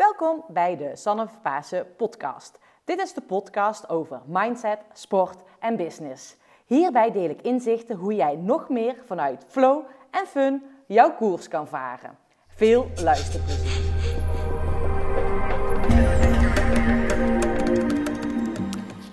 [0.00, 2.58] Welkom bij de Sanne Pasen podcast.
[2.84, 6.36] Dit is de podcast over mindset, sport en business.
[6.66, 11.68] Hierbij deel ik inzichten hoe jij nog meer vanuit flow en fun jouw koers kan
[11.68, 12.18] varen.
[12.48, 13.92] Veel luisterplezier.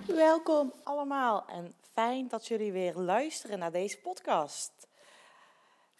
[0.05, 4.86] Welkom allemaal en fijn dat jullie weer luisteren naar deze podcast.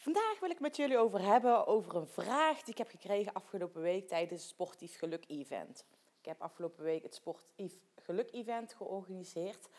[0.07, 3.81] Vandaag wil ik met jullie over hebben over een vraag die ik heb gekregen afgelopen
[3.81, 5.85] week tijdens het Sportief Geluk Event.
[6.19, 9.69] Ik heb afgelopen week het Sportief Geluk Event georganiseerd.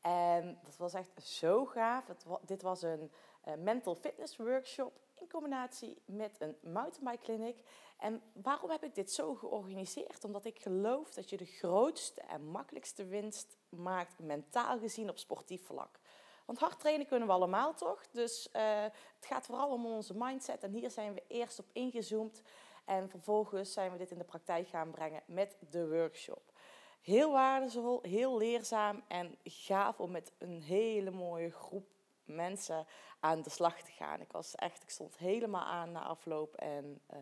[0.00, 2.04] En dat was echt zo gaaf.
[2.46, 3.10] dit was een
[3.48, 7.56] uh, mental fitness workshop in combinatie met een mountainbike clinic.
[7.98, 10.24] En waarom heb ik dit zo georganiseerd?
[10.24, 15.66] Omdat ik geloof dat je de grootste en makkelijkste winst maakt mentaal gezien op sportief
[15.66, 15.98] vlak.
[16.46, 18.06] Want hard trainen kunnen we allemaal toch?
[18.10, 18.82] Dus uh,
[19.16, 20.62] het gaat vooral om onze mindset.
[20.62, 22.42] En hier zijn we eerst op ingezoomd.
[22.84, 26.52] En vervolgens zijn we dit in de praktijk gaan brengen met de workshop.
[27.00, 31.86] Heel waardevol, heel leerzaam en gaaf om met een hele mooie groep
[32.24, 32.86] mensen
[33.20, 34.20] aan de slag te gaan.
[34.20, 37.18] Ik was echt, ik stond helemaal aan na afloop en uh,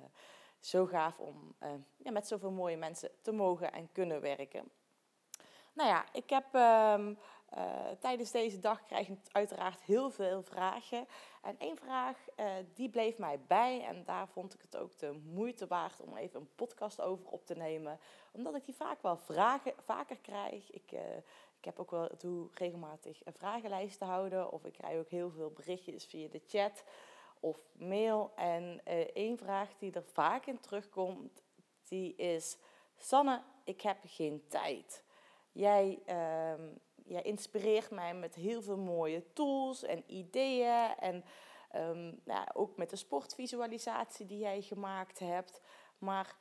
[0.60, 4.70] zo gaaf om uh, ja, met zoveel mooie mensen te mogen en kunnen werken.
[5.72, 7.18] Nou ja, ik heb um,
[7.56, 11.06] uh, tijdens deze dag krijg ik uiteraard heel veel vragen.
[11.42, 15.20] En één vraag uh, die bleef mij bij en daar vond ik het ook de
[15.32, 17.98] moeite waard om even een podcast over op te nemen.
[18.32, 20.70] Omdat ik die vaak wel vragen, vaker krijg.
[20.70, 21.00] Ik, uh,
[21.58, 26.04] ik heb ook wel doe regelmatig vragenlijsten houden of ik krijg ook heel veel berichtjes
[26.04, 26.84] via de chat
[27.40, 28.32] of mail.
[28.36, 28.80] En
[29.14, 31.42] één vraag die er vaak in terugkomt,
[31.88, 32.58] die is...
[32.96, 35.04] Sanne, ik heb geen tijd.
[35.52, 36.02] Jij...
[37.04, 40.94] Jij inspireert mij met heel veel mooie tools en ideeën.
[40.98, 41.24] En
[41.76, 45.60] um, nou, ook met de sportvisualisatie die jij gemaakt hebt.
[45.98, 46.36] Maar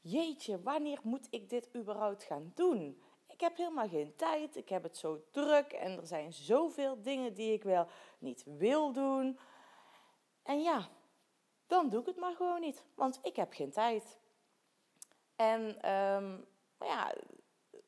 [0.00, 3.02] jeetje, wanneer moet ik dit überhaupt gaan doen?
[3.26, 7.34] Ik heb helemaal geen tijd, ik heb het zo druk en er zijn zoveel dingen
[7.34, 7.86] die ik wel
[8.18, 9.38] niet wil doen.
[10.42, 10.88] En ja,
[11.66, 14.18] dan doe ik het maar gewoon niet, want ik heb geen tijd.
[15.36, 16.46] En um,
[16.78, 17.14] ja,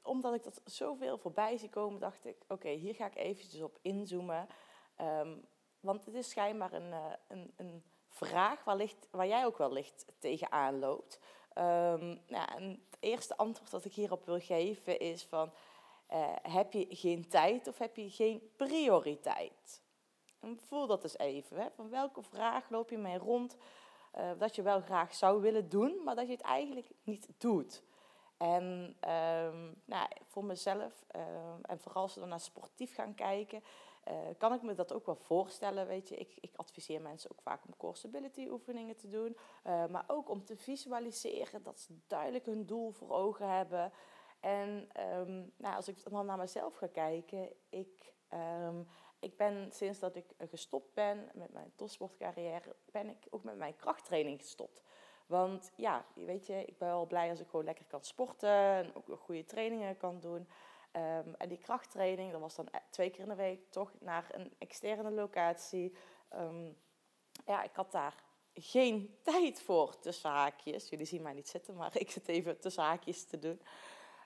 [0.02, 3.78] omdat ik dat zoveel voorbij zie komen, dacht ik: oké, hier ga ik eventjes op
[3.82, 4.46] inzoomen.
[5.00, 5.44] Um,
[5.80, 8.64] want het is schijnbaar een, uh, een, een vraag
[9.10, 11.18] waar, jij ook wellicht tegenaan loopt.
[11.54, 15.52] Nou, het eerste antwoord dat ik hierop wil geven is van...
[16.12, 19.82] Uh, heb je geen tijd of heb je geen prioriteit?
[20.56, 21.56] Voel dat eens even.
[21.56, 21.66] Hè?
[21.76, 23.56] Van welke vraag loop je mee rond
[24.18, 27.82] uh, dat je wel graag zou willen doen, maar dat je het eigenlijk niet doet?
[28.42, 33.62] En um, nou, voor mezelf, um, en vooral als we dan naar sportief gaan kijken,
[34.08, 35.86] uh, kan ik me dat ook wel voorstellen.
[35.86, 39.36] Weet je, ik, ik adviseer mensen ook vaak om core stability oefeningen te doen,
[39.66, 43.92] uh, maar ook om te visualiseren dat ze duidelijk hun doel voor ogen hebben.
[44.40, 44.88] En
[45.18, 48.12] um, nou, als ik dan naar mezelf ga kijken, ik,
[49.18, 53.76] ik ben sinds dat ik gestopt ben met mijn topsportcarrière, ben ik ook met mijn
[53.76, 54.82] krachttraining gestopt.
[55.32, 58.94] Want ja, weet je, ik ben wel blij als ik gewoon lekker kan sporten en
[58.94, 60.48] ook goede trainingen kan doen.
[60.92, 64.26] Um, en die krachttraining, dat was dan e-, twee keer in de week toch naar
[64.30, 65.96] een externe locatie.
[66.34, 66.76] Um,
[67.46, 68.14] ja, ik had daar
[68.54, 70.88] geen tijd voor, tussen haakjes.
[70.88, 73.60] Jullie zien mij niet zitten, maar ik zit even tussen haakjes te doen.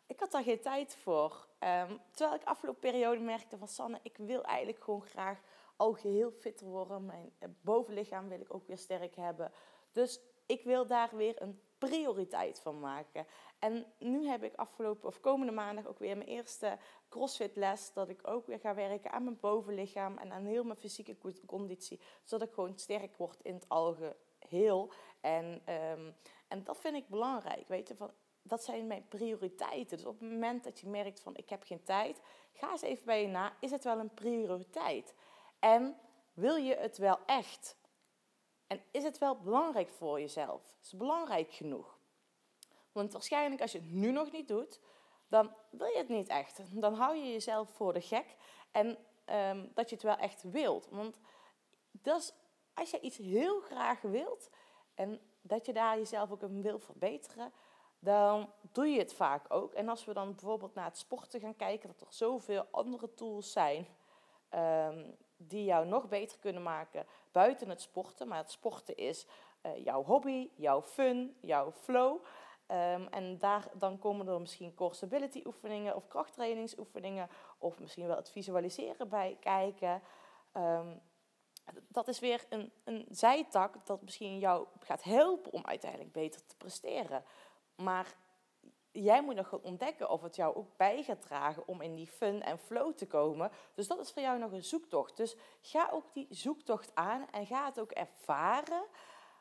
[0.07, 1.49] Ik had daar geen tijd voor.
[1.61, 5.41] Um, terwijl ik afgelopen periode merkte van Sanne, ik wil eigenlijk gewoon graag
[5.77, 7.07] al geheel fitter worden.
[7.07, 9.53] Mijn eh, bovenlichaam wil ik ook weer sterk hebben.
[9.93, 13.27] Dus ik wil daar weer een prioriteit van maken.
[13.59, 17.93] En nu heb ik afgelopen of komende maandag ook weer mijn eerste CrossFit les.
[17.93, 22.01] Dat ik ook weer ga werken aan mijn bovenlichaam en aan heel mijn fysieke conditie.
[22.25, 24.93] Zodat ik gewoon sterk word in het algeheel.
[25.21, 26.15] En, um,
[26.49, 27.69] en dat vind ik belangrijk.
[27.69, 28.11] Weet je, van,
[28.43, 29.97] dat zijn mijn prioriteiten.
[29.97, 32.21] Dus op het moment dat je merkt van ik heb geen tijd,
[32.53, 33.57] ga eens even bij je na.
[33.61, 35.15] Is het wel een prioriteit?
[35.59, 35.97] En
[36.33, 37.77] wil je het wel echt?
[38.67, 40.77] En is het wel belangrijk voor jezelf?
[40.83, 41.99] Is het belangrijk genoeg?
[42.93, 44.81] Want waarschijnlijk als je het nu nog niet doet,
[45.29, 46.61] dan wil je het niet echt.
[46.81, 48.37] Dan hou je jezelf voor de gek
[48.71, 50.89] en um, dat je het wel echt wilt.
[50.91, 51.21] Want
[52.75, 54.51] als je iets heel graag wilt
[54.95, 57.53] en dat je daar jezelf ook in wil verbeteren,
[57.99, 59.73] dan doe je het vaak ook.
[59.73, 63.53] En als we dan bijvoorbeeld naar het sporten gaan kijken, dat er zoveel andere tools
[63.53, 63.87] zijn
[64.55, 68.29] um, die jou nog beter kunnen maken buiten het sporten.
[68.29, 69.27] Maar het sporten is
[69.63, 72.25] uh, jouw hobby, jouw fun, jouw flow.
[72.71, 77.29] Um, en daar, dan komen er misschien core stability oefeningen of krachttrainingsoefeningen.
[77.59, 80.03] Of misschien wel het visualiseren bij kijken.
[80.57, 81.01] Um,
[81.89, 86.57] dat is weer een, een zijtak dat misschien jou gaat helpen om uiteindelijk beter te
[86.57, 87.25] presteren.
[87.77, 88.15] maar
[89.03, 92.43] jij moet nog ontdekken of het jou ook bij gaat dragen om in die fun
[92.43, 93.51] en flow te komen.
[93.75, 95.17] Dus dat is voor jou nog een zoektocht.
[95.17, 98.85] Dus ga ook die zoektocht aan en ga het ook ervaren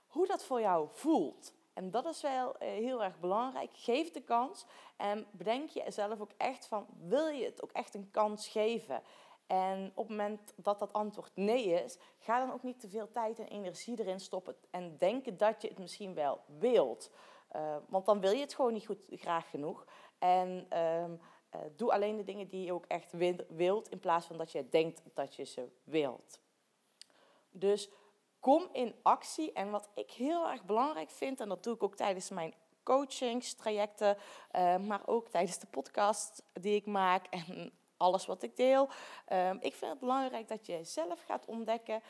[0.08, 1.54] hoe dat voor jou voelt.
[1.74, 3.70] En dat is wel eh, heel erg belangrijk.
[3.74, 4.66] Geef de kans
[4.98, 9.02] en bedenk je zelf ook echt van, wil je het ook echt een kans geven?
[9.48, 13.12] En op het moment dat dat antwoord nee is, ga dan ook niet te veel
[13.12, 17.12] tijd en energie erin stoppen en denken dat je het misschien wel wilt.
[17.56, 19.86] Uh, want dan wil je het gewoon niet goed, graag genoeg.
[20.20, 21.08] En uh, uh,
[21.76, 23.14] doe alleen de dingen die je ook echt
[23.48, 26.40] wilt, in plaats van dat je denkt dat je ze wilt.
[27.50, 27.90] Dus
[28.40, 29.54] kom in actie.
[29.54, 32.54] En wat ik heel erg belangrijk vind, en dat doe ik ook tijdens mijn
[32.84, 34.18] coachingstrajecten,
[34.56, 38.90] uh, maar ook tijdens de podcast die ik maak en alles wat ik deel.
[39.30, 42.02] Uh, ik vind het belangrijk dat je zelf gaat ontdekken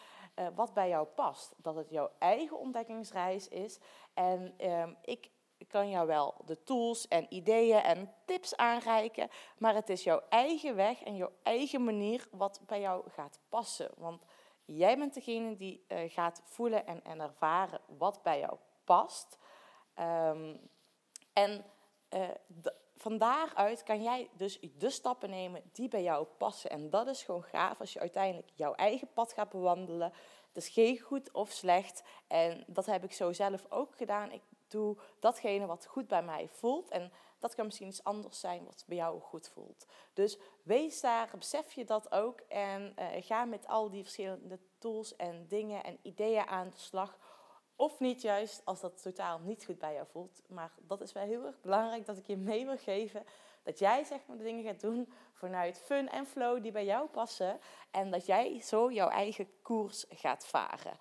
[0.56, 1.54] wat bij jou past.
[1.58, 3.80] Dat het jouw eigen ontdekkingsreis is.
[4.14, 4.94] En ehm,
[5.58, 10.22] ik kan jou wel de tools en ideeën en tips aanreiken, maar het is jouw
[10.30, 13.92] eigen weg en jouw eigen manier wat bij jou gaat passen.
[13.98, 14.24] Want
[14.66, 19.38] jij bent degene die uh, gaat voelen en, en, ervaren wat bij jou past.
[20.00, 20.70] Um,
[21.34, 21.66] en
[22.10, 22.30] uh,
[22.96, 26.70] van daaruit kan jij dus de stappen nemen die bij jou passen.
[26.70, 30.14] En dat is gewoon gaaf als je uiteindelijk jouw eigen pad gaat bewandelen.
[30.48, 32.04] Het is geen goed of slecht.
[32.28, 34.32] En dat heb ik zo zelf ook gedaan.
[34.32, 34.42] Ik
[34.76, 36.90] doe datgene wat goed bij mij voelt.
[36.90, 39.86] En dat kan misschien iets anders zijn wat bij jou goed voelt.
[40.14, 42.40] Dus wees daar, besef je dat ook.
[42.40, 47.18] En uh, ga met al die verschillende tools en dingen en ideeën aan de slag.
[47.76, 50.42] Of niet juist als dat totaal niet goed bij jou voelt.
[50.48, 53.24] Maar dat is wel heel erg belangrijk dat ik je mee wil geven.
[53.64, 57.08] Dat jij zeg maar de dingen gaat doen vanuit fun en flow die bij jou
[57.08, 57.60] passen.
[57.92, 60.98] En dat jij zo jouw eigen koers gaat varen.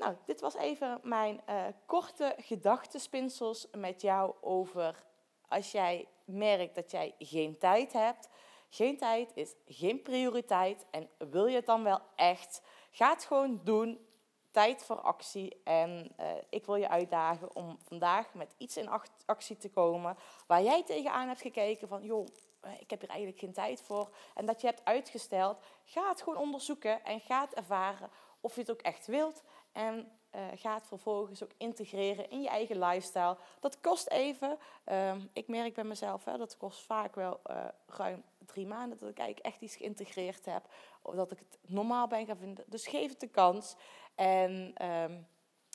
[0.00, 5.04] Nou, dit was even mijn uh, korte gedachtenspinsels met jou over
[5.48, 8.28] als jij merkt dat jij geen tijd hebt.
[8.68, 10.86] Geen tijd is geen prioriteit.
[10.90, 12.62] En wil je het dan wel echt?
[12.90, 14.06] Ga het gewoon doen.
[14.50, 15.60] Tijd voor actie.
[15.64, 18.88] En uh, ik wil je uitdagen om vandaag met iets in
[19.26, 22.26] actie te komen waar jij tegenaan hebt gekeken van joh,
[22.60, 24.14] eh, ik heb hier eigenlijk geen tijd voor.
[24.34, 25.58] En dat je hebt uitgesteld.
[25.84, 28.10] Ga het gewoon onderzoeken en ga het ervaren
[28.40, 29.42] of je het ook echt wilt.
[29.72, 33.36] En uh, ga het vervolgens ook integreren in je eigen lifestyle.
[33.60, 34.58] Dat kost even.
[34.86, 39.08] Uh, ik merk bij mezelf, hè, dat kost vaak wel uh, ruim drie maanden dat
[39.08, 40.68] ik eigenlijk echt iets geïntegreerd heb.
[41.02, 42.64] Of dat ik het normaal ben gaan vinden.
[42.68, 43.76] Dus geef het de kans.
[44.14, 45.26] En um,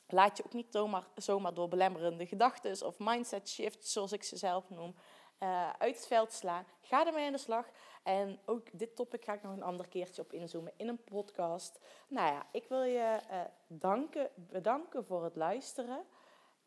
[0.08, 4.36] laat je ook niet zomaar, zomaar door belemmerende gedachten of mindset shifts, zoals ik ze
[4.36, 4.94] zelf noem,
[5.40, 6.64] uh, uit het veld slaan.
[6.80, 7.66] Ga ermee aan de slag.
[8.02, 11.80] En ook dit topic ga ik nog een ander keertje op inzoomen in een podcast.
[12.08, 16.04] Nou ja, ik wil je uh, danken, bedanken voor het luisteren.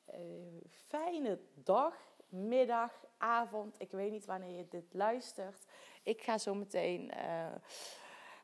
[0.10, 0.16] Uh,
[0.70, 1.96] fijne dag,
[2.30, 3.76] middag, avond.
[3.82, 5.66] Ik weet niet wanneer je dit luistert.
[6.04, 7.12] Ik ga zo meteen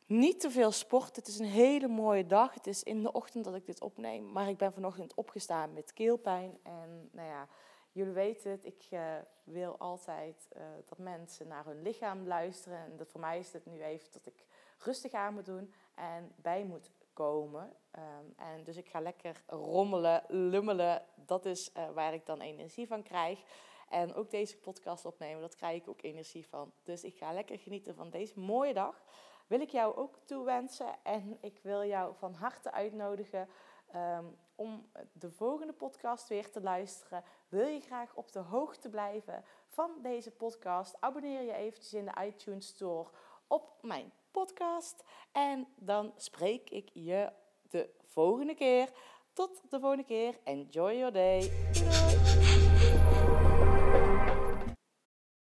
[0.06, 1.16] niet te veel sporten.
[1.16, 2.54] Het is een hele mooie dag.
[2.54, 4.31] Het is in de ochtend dat ik dit opneem.
[4.31, 6.57] Maar ik ben vanochtend opgestaan met keelpijn.
[6.63, 7.48] En nou ja
[7.95, 12.77] jullie weten het, ik uh, wil altijd uh, dat mensen naar hun lichaam luisteren.
[12.77, 14.45] En dat voor mij is het nu even dat ik
[14.77, 17.74] rustig aan moet doen en bij moet komen.
[17.95, 21.06] Um, en dus ik ga lekker rommelen, lummelen.
[21.15, 23.44] Dat is uh, waar ik dan energie van krijg.
[23.89, 26.71] En ook deze podcast opnemen, dat krijg ik ook energie van.
[26.83, 29.04] Dus ik ga lekker genieten van deze mooie dag.
[29.47, 33.49] Wil ik jou ook toewensen en ik wil jou van harte uitnodigen
[33.95, 37.23] um, om de volgende podcast weer te luisteren.
[37.47, 40.95] Wil je graag op de hoogte blijven van deze podcast?
[40.99, 43.09] Abonneer je eventjes in de iTunes Store
[43.47, 45.04] op mijn podcast.
[45.31, 48.89] En dan spreek ik je de volgende keer.
[49.33, 50.39] Tot de volgende keer.
[50.44, 52.05] Enjoy your day.